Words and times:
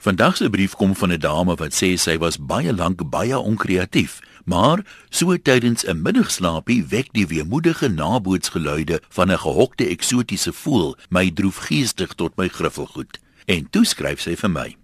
Vandag 0.00 0.36
se 0.36 0.50
brief 0.50 0.74
kom 0.74 0.96
van 0.96 1.12
'n 1.12 1.18
dame 1.18 1.54
wat 1.54 1.74
sê 1.74 1.98
sy 1.98 2.18
was 2.18 2.38
baie 2.38 2.74
lank 2.74 3.10
baie 3.10 3.38
onkreatief, 3.38 4.20
maar 4.44 4.86
so 5.10 5.36
tydens 5.36 5.84
'n 5.84 6.02
middagslaapie 6.02 6.86
wek 6.86 7.08
die 7.12 7.26
weemoedige 7.26 7.88
nabootsgeluide 7.88 9.02
van 9.08 9.30
'n 9.30 9.38
gehokte 9.38 9.86
eksotiese 9.86 10.52
voël 10.52 10.96
my 11.08 11.30
droefgeestig 11.30 12.14
tot 12.14 12.36
my 12.36 12.48
griffelgoed. 12.48 13.18
En 13.44 13.70
toe 13.70 13.84
skryf 13.84 14.20
sy 14.20 14.36
vir 14.36 14.50
my: 14.50 14.76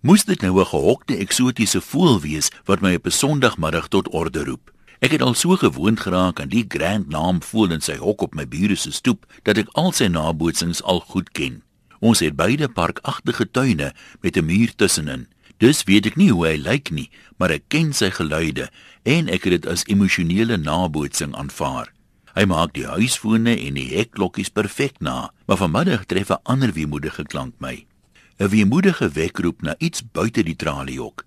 Moes 0.00 0.24
dit 0.24 0.40
nou 0.40 0.60
'n 0.60 0.66
gehokte 0.66 1.16
eksotiese 1.16 1.80
voël 1.80 2.20
wees 2.20 2.50
wat 2.64 2.80
my 2.80 2.94
op 2.94 3.06
'n 3.06 3.10
Sondagmiddag 3.10 3.88
tot 3.88 4.08
orde 4.08 4.44
roep? 4.44 4.70
Ek 5.00 5.10
het 5.10 5.22
al 5.22 5.34
so 5.34 5.56
gewoond 5.56 6.00
geraak 6.00 6.40
aan 6.40 6.48
die 6.48 6.64
grand 6.68 7.08
naam 7.08 7.42
voël 7.42 7.72
in 7.72 7.80
sy 7.80 7.96
hok 7.96 8.22
op 8.22 8.34
my 8.34 8.48
bure 8.48 8.74
se 8.74 8.92
stoep 8.92 9.26
dat 9.42 9.58
ek 9.58 9.68
al 9.72 9.92
sy 9.92 10.06
nabootsings 10.06 10.82
al 10.82 11.00
goed 11.00 11.32
ken. 11.32 11.63
Ons 12.04 12.20
het 12.20 12.34
beide 12.36 12.68
parkagtige 12.68 13.46
tuine 13.50 13.94
met 14.20 14.36
'n 14.36 14.44
muur 14.44 14.74
tussenin. 14.76 15.26
Dus 15.56 15.84
weet 15.84 16.06
ek 16.06 16.16
nie 16.16 16.30
hoe 16.30 16.46
hy 16.46 16.56
lyk 16.56 16.90
nie, 16.90 17.10
maar 17.38 17.50
ek 17.50 17.68
ken 17.68 17.92
sy 17.92 18.10
geluide 18.10 18.70
en 19.02 19.28
ek 19.28 19.44
het 19.44 19.62
dit 19.62 19.66
as 19.66 19.84
emosionele 19.86 20.56
nabootsing 20.56 21.34
aanvaar. 21.34 21.92
Hy 22.34 22.44
maak 22.44 22.74
die 22.74 22.86
huisfone 22.86 23.56
en 23.56 23.74
die 23.74 23.96
hekklokkies 23.96 24.50
perfek 24.50 25.00
na, 25.00 25.32
maar 25.46 25.56
vanmiddag 25.56 26.04
tref 26.04 26.30
'n 26.30 26.42
ander 26.42 26.72
weemoedige 26.72 27.24
klank 27.24 27.54
my. 27.58 27.86
'n 28.38 28.48
Weemoedige 28.48 29.08
wekroep 29.08 29.62
na 29.62 29.74
iets 29.78 30.02
buite 30.12 30.42
die 30.42 30.56
traliehok 30.56 31.24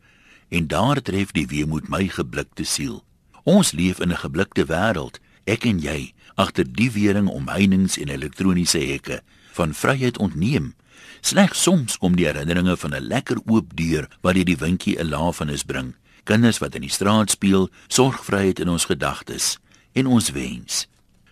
en 0.50 0.67
daar 0.67 1.02
tref 1.02 1.31
die 1.31 1.48
weemoed 1.48 1.89
my 1.89 2.08
geblikte 2.08 2.64
siel. 2.64 3.03
Ons 3.44 3.72
leef 3.72 4.00
in 4.00 4.12
'n 4.12 4.17
geblikte 4.17 4.66
wêreld, 4.66 5.20
ek 5.45 5.66
en 5.66 5.80
jy, 5.80 6.14
agter 6.36 6.66
die 6.73 6.91
wering 6.91 7.28
omheinings 7.28 7.98
en 7.98 8.09
elektroniese 8.09 8.80
hekke 8.80 9.23
van 9.57 9.73
vryheid 9.73 10.17
ontneem. 10.17 10.73
Slegs 11.21 11.61
soms 11.66 11.97
kom 11.97 12.16
die 12.16 12.27
herinneringe 12.29 12.77
van 12.77 12.93
'n 12.95 13.07
lekker 13.07 13.39
oop 13.45 13.73
deur 13.75 14.07
wat 14.21 14.35
jy 14.35 14.43
die 14.43 14.57
windjie 14.57 14.99
'n 14.99 15.09
lafenis 15.09 15.63
bring. 15.63 15.95
Kinders 16.23 16.59
wat 16.59 16.75
in 16.75 16.81
die 16.81 16.91
straat 16.91 17.30
speel, 17.30 17.69
sorgvryheid 17.88 18.59
in 18.59 18.69
ons 18.69 18.86
gedagtes 18.86 19.58
en 19.94 20.08
ons 20.08 20.31
wens. 20.31 20.88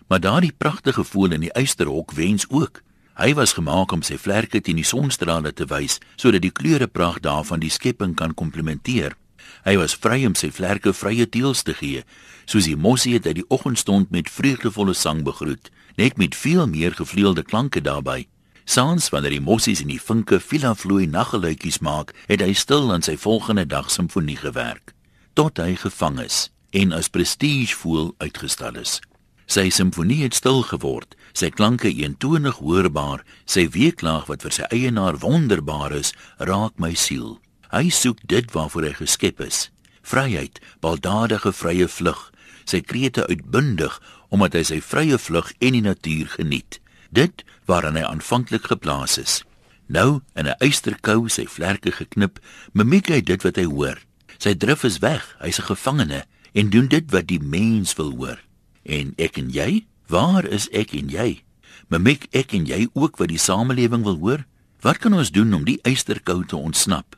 Maar 0.08 0.20
daardie 0.20 0.52
pragtige 0.52 1.04
voël 1.04 1.32
in 1.32 1.40
die 1.40 1.52
eysterhok 1.52 2.12
wens 2.12 2.46
ook. 2.48 2.82
Hy 3.14 3.34
was 3.34 3.52
gemaak 3.52 3.92
om 3.92 4.02
sy 4.02 4.18
vlerke 4.18 4.60
teen 4.60 4.76
die 4.76 4.84
sonstrale 4.84 5.52
te 5.52 5.64
wys 5.64 5.98
sodat 6.16 6.42
die 6.42 6.52
kleurepragt 6.52 7.22
daarvan 7.22 7.60
die 7.60 7.70
skepping 7.70 8.14
kan 8.14 8.34
komplementeer. 8.34 9.16
Hy 9.64 9.76
was 9.76 9.94
vry 9.94 10.24
om 10.26 10.34
sy 10.34 10.50
vlerke 10.50 10.92
vrye 10.92 11.26
teels 11.26 11.62
te 11.62 11.74
gee, 11.74 12.04
soos 12.46 12.68
die 12.68 12.76
mossie 12.76 13.14
het 13.14 13.26
uit 13.26 13.40
die 13.40 13.48
oggendstond 13.48 14.10
met 14.10 14.30
vreugdevolle 14.30 14.94
sang 14.94 15.24
begroet 15.26 15.70
net 15.96 16.16
met 16.20 16.36
veel 16.36 16.66
meer 16.68 16.92
gevleelde 16.94 17.42
klanke 17.42 17.80
daarbey. 17.80 18.26
Saans 18.64 19.08
wanneer 19.08 19.36
die 19.36 19.40
mossies 19.40 19.80
en 19.80 19.88
die 19.88 20.02
vinke 20.02 20.40
vila 20.42 20.74
vloei 20.74 21.06
naggeluitjies 21.06 21.78
maak, 21.80 22.12
het 22.26 22.42
hy 22.42 22.52
stil 22.52 22.90
aan 22.92 23.04
sy 23.06 23.16
volgende 23.16 23.64
dag 23.66 23.90
simfonie 23.90 24.36
gewerk 24.36 24.92
tot 25.36 25.60
hy 25.60 25.74
gevang 25.76 26.16
is 26.22 26.46
en 26.72 26.94
as 26.96 27.10
prestige 27.12 27.76
voel 27.76 28.14
uitgestal 28.24 28.78
is. 28.80 28.98
Sy 29.46 29.68
simfonie 29.70 30.22
het 30.24 30.34
stil 30.34 30.62
geword, 30.66 31.12
sy 31.36 31.50
klanke 31.52 31.90
eentonig 31.92 32.56
hoorbaar, 32.64 33.20
sy 33.44 33.66
weeklaag 33.70 34.26
wat 34.30 34.42
vir 34.42 34.54
sy 34.56 34.68
eienaar 34.72 35.20
wonderbaar 35.20 35.92
is, 36.00 36.14
raak 36.40 36.80
my 36.80 36.94
siel. 36.96 37.36
Hy 37.70 37.90
soek 37.90 38.18
dit 38.26 38.52
waarvoor 38.52 38.82
hy 38.82 38.92
geskep 38.92 39.40
is: 39.40 39.70
vryheid, 40.02 40.60
baldadige 40.80 41.52
vrye 41.52 41.88
vlug, 41.88 42.30
sy 42.64 42.80
krete 42.80 43.26
uitbundig 43.26 44.00
omdat 44.28 44.54
hy 44.58 44.62
sy 44.66 44.80
vrye 44.82 45.18
vlug 45.18 45.52
en 45.62 45.76
die 45.76 45.84
natuur 45.84 46.30
geniet. 46.38 46.80
Dit 47.10 47.44
waaraan 47.70 47.98
hy 47.98 48.04
aanvanklik 48.06 48.66
geplaas 48.70 49.18
is. 49.18 49.42
Nou 49.86 50.22
in 50.34 50.46
'n 50.46 50.58
eysterkou 50.58 51.28
sy 51.28 51.46
vlerke 51.46 51.92
geknip, 51.92 52.38
mimiek 52.72 53.08
hy 53.08 53.20
dit 53.20 53.42
wat 53.42 53.56
hy 53.56 53.64
hoor. 53.64 53.98
Sy 54.38 54.54
drif 54.54 54.84
is 54.84 54.98
weg, 54.98 55.36
hy's 55.40 55.58
'n 55.58 55.70
gevangene 55.70 56.24
en 56.54 56.70
doen 56.70 56.88
dit 56.88 57.10
wat 57.10 57.26
die 57.26 57.40
mens 57.40 57.94
wil 57.94 58.10
hoor. 58.16 58.38
En 58.84 59.14
ek 59.18 59.38
en 59.38 59.50
jy, 59.50 59.86
waar 60.08 60.44
is 60.44 60.68
ek 60.72 60.94
en 60.94 61.08
jy? 61.08 61.42
Mimiek 61.88 62.26
ek 62.32 62.52
en 62.52 62.66
jy 62.66 62.88
ook 62.94 63.16
wat 63.16 63.28
die 63.28 63.38
samelewing 63.38 64.02
wil 64.02 64.18
hoor? 64.18 64.44
Wat 64.80 64.98
kan 64.98 65.14
ons 65.14 65.30
doen 65.30 65.54
om 65.54 65.64
die 65.64 65.78
eysterkou 65.82 66.44
te 66.44 66.56
ontsnap? 66.56 67.15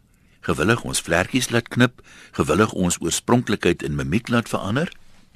Gewillig 0.48 0.82
ons 0.88 1.04
vlerkies 1.04 1.50
laat 1.52 1.68
knip, 1.68 2.00
gewillig 2.32 2.72
ons 2.72 2.96
oorspronklikheid 3.04 3.84
in 3.84 3.98
mimiek 3.98 4.32
laat 4.32 4.48
verander? 4.48 4.88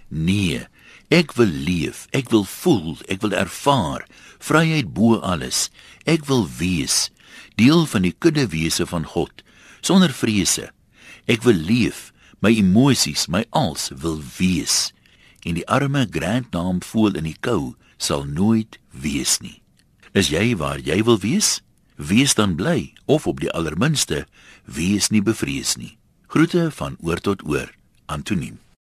Nee, 0.08 0.64
Ek 1.12 1.34
wil 1.36 1.50
leef, 1.52 2.06
ek 2.16 2.30
wil 2.32 2.46
voel, 2.48 2.96
ek 3.04 3.20
wil 3.20 3.34
ervaar 3.36 4.06
vryheid 4.40 4.94
bo 4.96 5.18
alles. 5.20 5.66
Ek 6.08 6.24
wil 6.24 6.46
wees 6.48 7.10
deel 7.60 7.84
van 7.84 8.06
die 8.06 8.14
kudde 8.16 8.46
wese 8.48 8.86
van 8.88 9.04
God 9.04 9.44
sonder 9.84 10.12
vrese. 10.14 10.70
Ek 11.28 11.44
wil 11.44 11.58
leef, 11.58 12.14
my 12.40 12.54
emosies, 12.56 13.26
my 13.28 13.44
als 13.52 13.90
wil 13.92 14.22
wees. 14.38 14.94
En 15.44 15.58
die 15.58 15.66
arme 15.68 16.06
grand 16.08 16.48
naam 16.56 16.80
voel 16.80 17.18
in 17.20 17.28
die 17.28 17.36
kou 17.44 17.74
sal 18.00 18.24
nooit 18.24 18.80
wees 18.88 19.36
nie. 19.44 19.60
Is 20.16 20.32
jy 20.32 20.54
waar 20.56 20.80
jy 20.80 21.02
wil 21.04 21.20
wees? 21.20 21.60
Wees 21.96 22.34
dan 22.34 22.56
bly 22.56 22.92
of 23.04 23.26
op 23.26 23.40
die 23.40 23.50
allerminste 23.50 24.26
wees 24.64 25.10
nie 25.10 25.22
bevrees 25.22 25.76
nie. 25.76 25.96
Groete 26.26 26.70
van 26.70 26.96
oor 27.00 27.20
tot 27.20 27.44
oor. 27.44 27.70
Antoniem 28.06 28.58